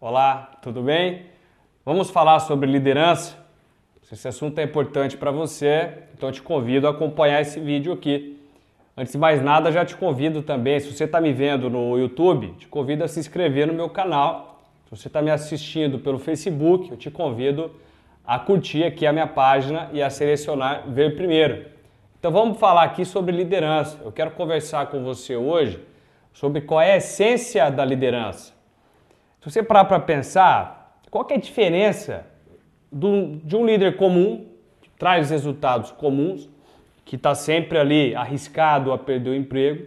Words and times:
Olá, 0.00 0.52
tudo 0.62 0.80
bem? 0.80 1.22
Vamos 1.84 2.08
falar 2.08 2.38
sobre 2.38 2.70
liderança. 2.70 3.34
Se 4.02 4.14
esse 4.14 4.28
assunto 4.28 4.56
é 4.60 4.62
importante 4.62 5.16
para 5.16 5.32
você, 5.32 5.92
então 6.14 6.28
eu 6.28 6.32
te 6.32 6.40
convido 6.40 6.86
a 6.86 6.90
acompanhar 6.90 7.40
esse 7.40 7.58
vídeo 7.58 7.92
aqui. 7.92 8.40
Antes 8.96 9.10
de 9.10 9.18
mais 9.18 9.42
nada, 9.42 9.72
já 9.72 9.84
te 9.84 9.96
convido 9.96 10.40
também, 10.40 10.78
se 10.78 10.92
você 10.92 11.02
está 11.02 11.20
me 11.20 11.32
vendo 11.32 11.68
no 11.68 11.98
YouTube, 11.98 12.54
te 12.58 12.68
convido 12.68 13.02
a 13.02 13.08
se 13.08 13.18
inscrever 13.18 13.66
no 13.66 13.72
meu 13.72 13.90
canal. 13.90 14.62
Se 14.84 14.96
você 14.96 15.08
está 15.08 15.20
me 15.20 15.32
assistindo 15.32 15.98
pelo 15.98 16.20
Facebook, 16.20 16.92
eu 16.92 16.96
te 16.96 17.10
convido 17.10 17.68
a 18.24 18.38
curtir 18.38 18.84
aqui 18.84 19.04
a 19.04 19.12
minha 19.12 19.26
página 19.26 19.90
e 19.92 20.00
a 20.00 20.08
selecionar 20.08 20.84
ver 20.86 21.16
primeiro. 21.16 21.66
Então 22.20 22.30
vamos 22.30 22.56
falar 22.60 22.84
aqui 22.84 23.04
sobre 23.04 23.34
liderança. 23.34 23.98
Eu 24.04 24.12
quero 24.12 24.30
conversar 24.30 24.86
com 24.86 25.02
você 25.02 25.34
hoje 25.34 25.80
sobre 26.32 26.60
qual 26.60 26.80
é 26.80 26.92
a 26.92 26.96
essência 26.98 27.68
da 27.68 27.84
liderança. 27.84 28.57
Se 29.40 29.50
você 29.50 29.62
parar 29.62 29.84
para 29.84 30.00
pensar, 30.00 31.00
qual 31.10 31.26
é 31.30 31.34
a 31.34 31.38
diferença 31.38 32.26
do, 32.90 33.36
de 33.44 33.56
um 33.56 33.64
líder 33.64 33.96
comum, 33.96 34.46
que 34.80 34.90
traz 34.98 35.30
resultados 35.30 35.90
comuns, 35.92 36.48
que 37.04 37.16
está 37.16 37.34
sempre 37.34 37.78
ali 37.78 38.14
arriscado 38.14 38.92
a 38.92 38.98
perder 38.98 39.30
o 39.30 39.34
emprego, 39.34 39.86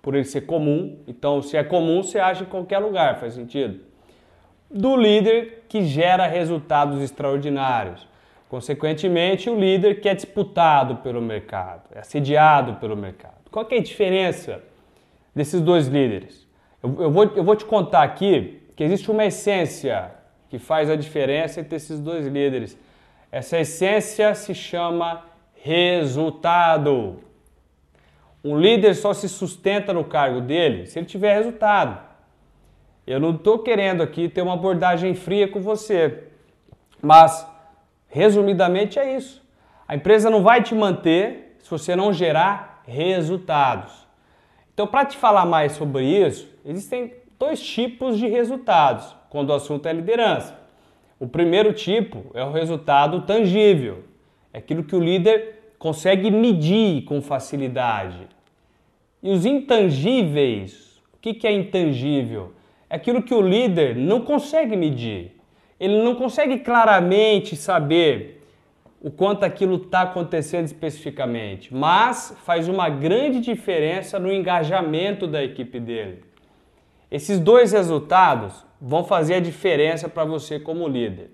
por 0.00 0.14
ele 0.14 0.24
ser 0.24 0.42
comum. 0.42 0.98
Então, 1.06 1.40
se 1.42 1.56
é 1.56 1.64
comum, 1.64 2.02
você 2.02 2.18
age 2.18 2.42
em 2.42 2.46
qualquer 2.46 2.78
lugar, 2.78 3.18
faz 3.18 3.34
sentido. 3.34 3.80
Do 4.70 4.96
líder 4.96 5.64
que 5.68 5.84
gera 5.84 6.26
resultados 6.26 7.02
extraordinários. 7.02 8.06
Consequentemente, 8.48 9.50
o 9.50 9.58
líder 9.58 10.00
que 10.00 10.08
é 10.08 10.14
disputado 10.14 10.96
pelo 10.96 11.20
mercado, 11.20 11.82
é 11.94 12.00
assediado 12.00 12.74
pelo 12.74 12.96
mercado. 12.96 13.34
Qual 13.50 13.66
é 13.70 13.76
a 13.76 13.82
diferença 13.82 14.62
desses 15.34 15.60
dois 15.60 15.88
líderes? 15.88 16.46
Eu, 16.82 17.02
eu, 17.02 17.10
vou, 17.10 17.24
eu 17.34 17.42
vou 17.42 17.56
te 17.56 17.64
contar 17.64 18.02
aqui 18.02 18.62
que 18.74 18.82
existe 18.84 19.10
uma 19.10 19.24
essência 19.24 20.12
que 20.48 20.58
faz 20.58 20.90
a 20.90 20.96
diferença 20.96 21.60
entre 21.60 21.76
esses 21.76 22.00
dois 22.00 22.26
líderes. 22.26 22.78
Essa 23.30 23.58
essência 23.58 24.34
se 24.34 24.54
chama 24.54 25.24
resultado. 25.54 27.20
Um 28.44 28.58
líder 28.58 28.94
só 28.94 29.14
se 29.14 29.28
sustenta 29.28 29.92
no 29.92 30.04
cargo 30.04 30.40
dele 30.40 30.86
se 30.86 30.98
ele 30.98 31.06
tiver 31.06 31.34
resultado. 31.34 31.98
Eu 33.06 33.18
não 33.18 33.34
estou 33.34 33.58
querendo 33.58 34.02
aqui 34.02 34.28
ter 34.28 34.42
uma 34.42 34.54
abordagem 34.54 35.14
fria 35.14 35.48
com 35.48 35.60
você, 35.60 36.24
mas 37.02 37.46
resumidamente 38.08 38.98
é 38.98 39.16
isso. 39.16 39.42
A 39.86 39.94
empresa 39.94 40.30
não 40.30 40.42
vai 40.42 40.62
te 40.62 40.74
manter 40.74 41.56
se 41.58 41.70
você 41.70 41.94
não 41.96 42.12
gerar 42.12 42.82
resultados. 42.86 44.06
Então, 44.72 44.86
para 44.86 45.06
te 45.06 45.16
falar 45.16 45.44
mais 45.44 45.72
sobre 45.72 46.04
isso, 46.04 46.48
existem 46.64 47.14
dois 47.38 47.60
tipos 47.60 48.18
de 48.18 48.26
resultados 48.26 49.14
quando 49.28 49.50
o 49.50 49.54
assunto 49.54 49.86
é 49.86 49.92
liderança. 49.92 50.58
O 51.18 51.26
primeiro 51.26 51.72
tipo 51.72 52.26
é 52.34 52.44
o 52.44 52.50
resultado 52.50 53.22
tangível, 53.22 54.04
é 54.52 54.58
aquilo 54.58 54.84
que 54.84 54.94
o 54.94 55.00
líder 55.00 55.74
consegue 55.78 56.30
medir 56.30 57.04
com 57.04 57.20
facilidade. 57.20 58.26
E 59.22 59.30
os 59.30 59.46
intangíveis, 59.46 61.02
o 61.12 61.18
que 61.18 61.46
é 61.46 61.52
intangível? 61.52 62.52
É 62.88 62.96
aquilo 62.96 63.22
que 63.22 63.34
o 63.34 63.40
líder 63.40 63.96
não 63.96 64.20
consegue 64.20 64.76
medir. 64.76 65.32
Ele 65.80 66.02
não 66.02 66.14
consegue 66.14 66.58
claramente 66.58 67.56
saber 67.56 68.42
o 69.00 69.10
quanto 69.10 69.44
aquilo 69.44 69.76
está 69.76 70.02
acontecendo 70.02 70.64
especificamente, 70.64 71.74
mas 71.74 72.34
faz 72.44 72.68
uma 72.68 72.88
grande 72.88 73.40
diferença 73.40 74.18
no 74.18 74.32
engajamento 74.32 75.26
da 75.26 75.44
equipe 75.44 75.78
dele. 75.78 76.22
Esses 77.14 77.38
dois 77.38 77.70
resultados 77.70 78.66
vão 78.80 79.04
fazer 79.04 79.34
a 79.34 79.40
diferença 79.40 80.08
para 80.08 80.24
você 80.24 80.58
como 80.58 80.88
líder. 80.88 81.30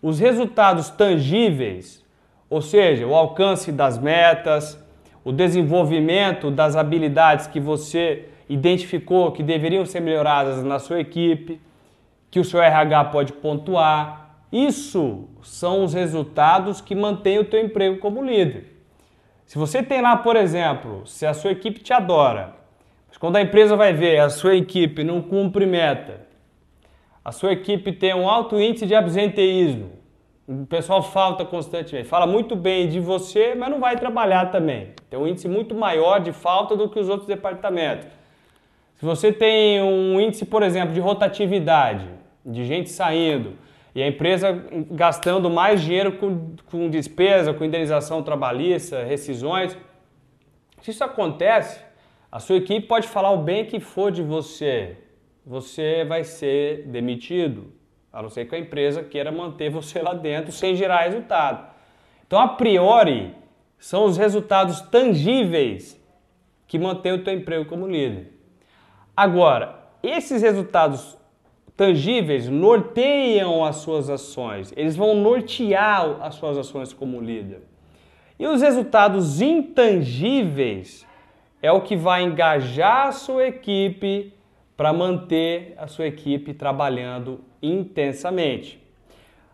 Os 0.00 0.18
resultados 0.18 0.88
tangíveis, 0.88 2.02
ou 2.48 2.62
seja, 2.62 3.06
o 3.06 3.14
alcance 3.14 3.70
das 3.70 3.98
metas, 3.98 4.82
o 5.22 5.30
desenvolvimento 5.30 6.50
das 6.50 6.74
habilidades 6.74 7.46
que 7.46 7.60
você 7.60 8.30
identificou 8.48 9.30
que 9.30 9.42
deveriam 9.42 9.84
ser 9.84 10.00
melhoradas 10.00 10.64
na 10.64 10.78
sua 10.78 11.00
equipe, 11.00 11.60
que 12.30 12.40
o 12.40 12.44
seu 12.44 12.62
RH 12.62 13.04
pode 13.04 13.34
pontuar. 13.34 14.38
Isso 14.50 15.28
são 15.42 15.84
os 15.84 15.92
resultados 15.92 16.80
que 16.80 16.94
mantêm 16.94 17.38
o 17.38 17.44
teu 17.44 17.62
emprego 17.62 17.98
como 17.98 18.24
líder. 18.24 18.74
Se 19.44 19.58
você 19.58 19.82
tem 19.82 20.00
lá, 20.00 20.16
por 20.16 20.34
exemplo, 20.34 21.06
se 21.06 21.26
a 21.26 21.34
sua 21.34 21.50
equipe 21.50 21.80
te 21.80 21.92
adora, 21.92 22.58
mas 23.10 23.18
quando 23.18 23.36
a 23.36 23.42
empresa 23.42 23.76
vai 23.76 23.92
ver 23.92 24.20
a 24.20 24.30
sua 24.30 24.54
equipe 24.54 25.04
não 25.04 25.20
cumpre 25.20 25.66
meta, 25.66 26.20
a 27.24 27.32
sua 27.32 27.52
equipe 27.52 27.92
tem 27.92 28.14
um 28.14 28.28
alto 28.28 28.58
índice 28.58 28.86
de 28.86 28.94
absenteísmo, 28.94 29.90
o 30.46 30.64
pessoal 30.66 31.02
falta 31.02 31.44
constantemente, 31.44 32.08
fala 32.08 32.26
muito 32.26 32.56
bem 32.56 32.88
de 32.88 32.98
você, 32.98 33.54
mas 33.54 33.68
não 33.68 33.78
vai 33.78 33.96
trabalhar 33.96 34.46
também. 34.46 34.94
Tem 35.08 35.18
um 35.18 35.26
índice 35.26 35.46
muito 35.46 35.74
maior 35.74 36.20
de 36.20 36.32
falta 36.32 36.76
do 36.76 36.88
que 36.88 36.98
os 36.98 37.08
outros 37.08 37.28
departamentos. 37.28 38.08
Se 38.96 39.04
você 39.04 39.32
tem 39.32 39.82
um 39.82 40.20
índice, 40.20 40.44
por 40.44 40.62
exemplo, 40.62 40.94
de 40.94 41.00
rotatividade, 41.00 42.08
de 42.44 42.64
gente 42.64 42.90
saindo, 42.90 43.54
e 43.94 44.02
a 44.02 44.06
empresa 44.06 44.64
gastando 44.90 45.50
mais 45.50 45.82
dinheiro 45.82 46.12
com, 46.12 46.54
com 46.66 46.88
despesa, 46.88 47.52
com 47.52 47.64
indenização 47.64 48.22
trabalhista, 48.22 49.02
rescisões, 49.02 49.76
se 50.80 50.90
isso 50.90 51.04
acontece, 51.04 51.80
a 52.30 52.38
sua 52.38 52.56
equipe 52.56 52.86
pode 52.86 53.08
falar 53.08 53.30
o 53.32 53.38
bem 53.38 53.64
que 53.64 53.80
for 53.80 54.12
de 54.12 54.22
você, 54.22 54.96
você 55.44 56.04
vai 56.04 56.22
ser 56.22 56.86
demitido, 56.86 57.72
a 58.12 58.22
não 58.22 58.28
ser 58.28 58.46
que 58.46 58.54
a 58.54 58.58
empresa 58.58 59.02
queira 59.02 59.32
manter 59.32 59.70
você 59.70 60.00
lá 60.00 60.14
dentro 60.14 60.52
sem 60.52 60.76
gerar 60.76 61.02
resultado. 61.02 61.68
Então, 62.26 62.38
a 62.38 62.46
priori, 62.46 63.34
são 63.78 64.04
os 64.04 64.16
resultados 64.16 64.80
tangíveis 64.82 66.00
que 66.68 66.78
mantêm 66.78 67.12
o 67.12 67.24
teu 67.24 67.34
emprego 67.34 67.64
como 67.64 67.88
líder. 67.88 68.32
Agora, 69.16 69.80
esses 70.02 70.40
resultados 70.40 71.18
tangíveis 71.76 72.48
norteiam 72.48 73.64
as 73.64 73.76
suas 73.76 74.08
ações, 74.08 74.72
eles 74.76 74.94
vão 74.94 75.14
nortear 75.14 76.18
as 76.20 76.36
suas 76.36 76.56
ações 76.56 76.92
como 76.92 77.20
líder. 77.20 77.62
E 78.38 78.46
os 78.46 78.62
resultados 78.62 79.40
intangíveis 79.40 81.06
é 81.62 81.70
o 81.70 81.80
que 81.80 81.96
vai 81.96 82.22
engajar 82.22 83.08
a 83.08 83.12
sua 83.12 83.46
equipe 83.46 84.32
para 84.76 84.92
manter 84.92 85.74
a 85.76 85.86
sua 85.86 86.06
equipe 86.06 86.54
trabalhando 86.54 87.40
intensamente. 87.62 88.80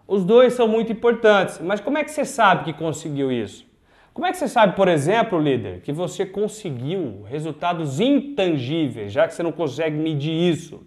Os 0.06 0.24
dois 0.24 0.52
são 0.52 0.68
muito 0.68 0.92
importantes, 0.92 1.58
mas 1.60 1.80
como 1.80 1.98
é 1.98 2.04
que 2.04 2.10
você 2.12 2.24
sabe 2.24 2.64
que 2.64 2.72
conseguiu 2.72 3.32
isso? 3.32 3.66
Como 4.14 4.26
é 4.26 4.30
que 4.30 4.38
você 4.38 4.48
sabe, 4.48 4.76
por 4.76 4.88
exemplo, 4.88 5.38
líder, 5.38 5.80
que 5.80 5.92
você 5.92 6.24
conseguiu 6.24 7.24
resultados 7.28 8.00
intangíveis, 8.00 9.12
já 9.12 9.26
que 9.26 9.34
você 9.34 9.42
não 9.42 9.52
consegue 9.52 9.96
medir 9.96 10.32
isso? 10.32 10.80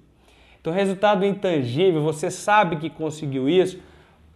Então, 0.60 0.74
resultado 0.74 1.26
intangível, 1.26 2.02
você 2.02 2.32
sabe 2.32 2.78
que 2.78 2.90
conseguiu 2.90 3.48
isso 3.48 3.80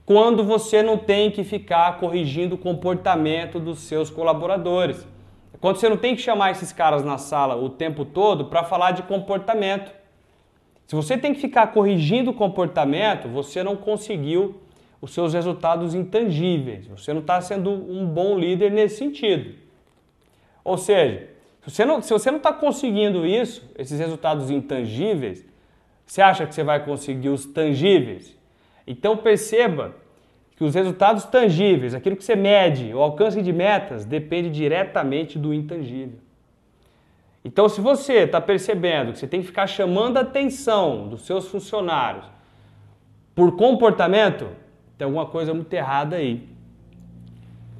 quando 0.06 0.44
você 0.44 0.84
não 0.84 0.98
tem 0.98 1.32
que 1.32 1.44
ficar 1.44 1.98
corrigindo 1.98 2.56
o 2.56 2.58
comportamento 2.58 3.60
dos 3.60 3.80
seus 3.80 4.10
colaboradores. 4.10 5.08
Quando 5.60 5.78
você 5.78 5.88
não 5.88 5.98
tem 5.98 6.16
que 6.16 6.22
chamar 6.22 6.52
esses 6.52 6.72
caras 6.72 7.04
na 7.04 7.18
sala 7.18 7.56
o 7.56 7.70
tempo 7.70 8.04
todo 8.06 8.46
para 8.46 8.64
falar 8.64 8.92
de 8.92 9.04
comportamento. 9.04 9.92
Se 10.88 10.96
você 10.96 11.18
tem 11.18 11.34
que 11.34 11.40
ficar 11.40 11.68
corrigindo 11.68 12.32
o 12.32 12.34
comportamento, 12.34 13.28
você 13.30 13.64
não 13.64 13.76
conseguiu 13.76 14.62
os 15.02 15.14
seus 15.14 15.34
resultados 15.34 15.96
intangíveis. 15.96 16.88
Você 16.88 17.14
não 17.14 17.22
está 17.22 17.40
sendo 17.42 17.72
um 17.72 18.06
bom 18.06 18.38
líder 18.38 18.72
nesse 18.72 18.98
sentido. 18.98 19.56
Ou 20.64 20.78
seja, 20.78 21.30
se 21.68 21.84
você 22.10 22.30
não, 22.32 22.38
está 22.38 22.54
conseguindo 22.54 23.26
isso, 23.26 23.70
esses 23.78 24.00
resultados 24.00 24.50
intangíveis, 24.50 25.46
você 26.06 26.22
acha 26.22 26.46
que 26.46 26.54
você 26.54 26.64
vai 26.64 26.84
conseguir 26.84 27.30
os 27.30 27.46
tangíveis? 27.46 28.38
Então 28.86 29.16
perceba 29.16 29.96
que 30.56 30.64
os 30.64 30.76
resultados 30.76 31.26
tangíveis, 31.26 31.94
aquilo 31.94 32.16
que 32.16 32.24
você 32.24 32.36
mede, 32.36 32.94
o 32.94 33.02
alcance 33.02 33.42
de 33.42 33.52
metas, 33.52 34.06
depende 34.06 34.50
diretamente 34.50 35.40
do 35.40 35.54
intangível. 35.54 36.20
Então, 37.44 37.68
se 37.68 37.82
você 37.82 38.20
está 38.20 38.40
percebendo 38.40 39.12
que 39.12 39.20
você 39.20 39.28
tem 39.28 39.42
que 39.42 39.48
ficar 39.48 39.68
chamando 39.68 40.18
a 40.18 40.22
atenção 40.22 41.10
dos 41.10 41.26
seus 41.26 41.48
funcionários 41.48 42.26
por 43.36 43.56
comportamento, 43.58 44.48
tem 44.98 45.06
alguma 45.06 45.26
coisa 45.26 45.54
muito 45.54 45.74
errada 45.74 46.16
aí. 46.16 46.48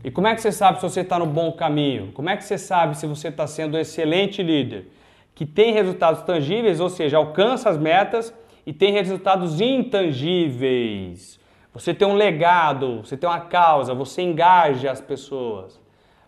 E 0.04 0.12
como 0.12 0.28
é 0.28 0.36
que 0.36 0.42
você 0.42 0.52
sabe 0.52 0.80
se 0.80 0.84
você 0.84 1.00
está 1.00 1.18
no 1.18 1.26
bom 1.26 1.54
caminho? 1.54 2.12
Como 2.12 2.30
é 2.30 2.36
que 2.36 2.44
você 2.44 2.58
sabe 2.58 2.98
se 2.98 3.08
você 3.08 3.30
está 3.30 3.48
sendo 3.48 3.78
um 3.78 3.80
excelente 3.80 4.44
líder? 4.44 4.88
Que 5.34 5.46
tem 5.46 5.72
resultados 5.72 6.24
tangíveis, 6.24 6.82
ou 6.82 6.90
seja, 6.90 7.16
alcança 7.18 7.70
as 7.70 7.78
metas 7.78 8.34
e 8.66 8.74
tem 8.74 8.92
resultados 8.92 9.62
intangíveis. 9.62 11.40
Você 11.74 11.94
tem 11.94 12.08
um 12.08 12.14
legado, 12.14 12.98
você 13.04 13.18
tem 13.18 13.28
uma 13.28 13.42
causa, 13.42 13.94
você 13.94 14.22
engaja 14.22 14.92
as 14.92 15.02
pessoas. 15.02 15.82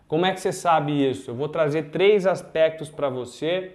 Como 0.08 0.26
é 0.26 0.32
que 0.32 0.40
você 0.40 0.52
sabe 0.52 1.08
isso? 1.08 1.30
Eu 1.30 1.34
vou 1.34 1.48
trazer 1.48 1.90
três 1.90 2.26
aspectos 2.26 2.88
para 2.88 3.08
você 3.08 3.72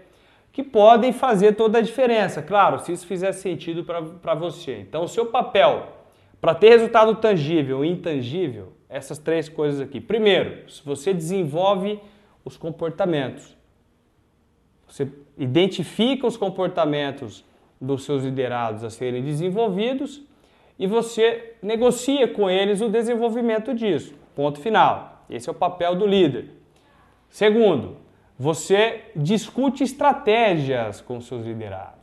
que 0.52 0.64
podem 0.64 1.14
fazer 1.14 1.56
toda 1.56 1.78
a 1.78 1.82
diferença, 1.82 2.42
claro, 2.42 2.80
se 2.80 2.92
isso 2.92 3.08
fizer 3.08 3.32
sentido 3.32 3.86
para 3.86 4.36
você. 4.36 4.80
Então, 4.80 5.04
o 5.04 5.08
seu 5.08 5.28
papel 5.28 5.88
para 6.42 6.56
ter 6.56 6.70
resultado 6.70 7.16
tangível 7.16 7.86
e 7.86 7.90
intangível, 7.90 8.74
essas 8.90 9.20
três 9.20 9.48
coisas 9.48 9.80
aqui. 9.80 10.02
Primeiro, 10.02 10.70
se 10.70 10.84
você 10.84 11.14
desenvolve 11.14 12.00
os 12.44 12.58
comportamentos, 12.58 13.56
você 14.88 15.08
identifica 15.38 16.26
os 16.26 16.36
comportamentos 16.36 17.46
dos 17.80 18.04
seus 18.04 18.24
liderados 18.24 18.84
a 18.84 18.90
serem 18.90 19.24
desenvolvidos 19.24 20.22
e 20.78 20.88
você 20.88 21.56
negocia 21.62 22.28
com 22.28 22.50
eles 22.50 22.82
o 22.82 22.90
desenvolvimento 22.90 23.74
disso. 23.74 24.14
Ponto 24.36 24.60
final. 24.60 25.26
Esse 25.30 25.50
é 25.50 25.52
o 25.52 25.56
papel 25.56 25.96
do 25.96 26.06
líder. 26.06 26.50
Segundo, 27.30 27.98
você 28.38 29.04
discute 29.16 29.84
estratégias 29.84 31.00
com 31.00 31.22
seus 31.22 31.46
liderados. 31.46 32.02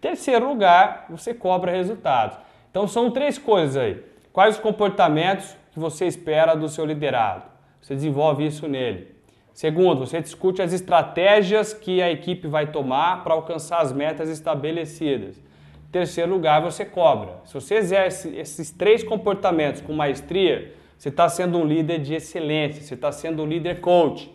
Terceiro 0.00 0.48
lugar, 0.48 1.06
você 1.08 1.32
cobra 1.34 1.72
resultados. 1.72 2.38
Então 2.70 2.86
são 2.86 3.10
três 3.10 3.38
coisas 3.38 3.76
aí. 3.76 4.04
Quais 4.32 4.56
os 4.56 4.60
comportamentos 4.60 5.56
que 5.72 5.78
você 5.78 6.06
espera 6.06 6.54
do 6.54 6.68
seu 6.68 6.84
liderado? 6.84 7.44
Você 7.80 7.94
desenvolve 7.94 8.46
isso 8.46 8.68
nele. 8.68 9.16
Segundo, 9.54 10.00
você 10.00 10.20
discute 10.20 10.60
as 10.60 10.74
estratégias 10.74 11.72
que 11.72 12.02
a 12.02 12.10
equipe 12.10 12.46
vai 12.46 12.66
tomar 12.66 13.24
para 13.24 13.32
alcançar 13.32 13.80
as 13.80 13.90
metas 13.90 14.28
estabelecidas. 14.28 15.42
Terceiro 15.90 16.32
lugar, 16.32 16.60
você 16.60 16.84
cobra. 16.84 17.40
Se 17.44 17.54
você 17.54 17.76
exerce 17.76 18.34
esses 18.36 18.70
três 18.70 19.02
comportamentos 19.02 19.80
com 19.80 19.92
maestria, 19.92 20.74
você 20.96 21.08
está 21.08 21.28
sendo 21.28 21.58
um 21.58 21.64
líder 21.64 22.00
de 22.00 22.14
excelência, 22.14 22.82
você 22.82 22.94
está 22.94 23.12
sendo 23.12 23.42
um 23.42 23.46
líder 23.46 23.80
coach. 23.80 24.30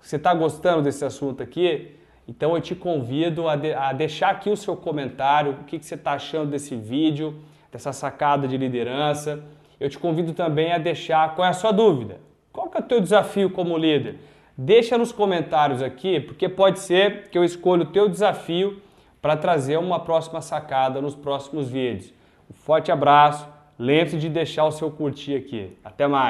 Você 0.00 0.16
está 0.16 0.32
gostando 0.34 0.82
desse 0.82 1.04
assunto 1.04 1.42
aqui? 1.42 1.94
Então 2.26 2.54
eu 2.54 2.60
te 2.60 2.74
convido 2.74 3.48
a, 3.48 3.56
de, 3.56 3.72
a 3.72 3.92
deixar 3.92 4.30
aqui 4.30 4.50
o 4.50 4.56
seu 4.56 4.76
comentário, 4.76 5.52
o 5.52 5.64
que, 5.64 5.78
que 5.78 5.86
você 5.86 5.94
está 5.94 6.12
achando 6.12 6.50
desse 6.50 6.76
vídeo, 6.76 7.36
dessa 7.72 7.92
sacada 7.92 8.46
de 8.46 8.56
liderança. 8.56 9.42
Eu 9.80 9.88
te 9.88 9.98
convido 9.98 10.32
também 10.32 10.72
a 10.72 10.78
deixar 10.78 11.34
qual 11.34 11.46
é 11.46 11.50
a 11.50 11.54
sua 11.54 11.72
dúvida. 11.72 12.20
Qual 12.52 12.68
que 12.68 12.76
é 12.76 12.80
o 12.80 12.84
teu 12.84 13.00
desafio 13.00 13.50
como 13.50 13.78
líder? 13.78 14.16
Deixa 14.56 14.98
nos 14.98 15.12
comentários 15.12 15.82
aqui, 15.82 16.20
porque 16.20 16.48
pode 16.48 16.80
ser 16.80 17.28
que 17.28 17.38
eu 17.38 17.44
escolha 17.44 17.84
o 17.84 17.92
teu 17.92 18.08
desafio 18.08 18.82
para 19.20 19.36
trazer 19.36 19.78
uma 19.78 20.00
próxima 20.00 20.40
sacada 20.40 21.00
nos 21.00 21.14
próximos 21.14 21.68
vídeos. 21.68 22.12
Um 22.50 22.54
forte 22.54 22.90
abraço, 22.90 23.46
lembre-se 23.78 24.18
de 24.18 24.28
deixar 24.28 24.64
o 24.64 24.72
seu 24.72 24.90
curtir 24.90 25.34
aqui. 25.34 25.76
Até 25.84 26.06
mais! 26.06 26.26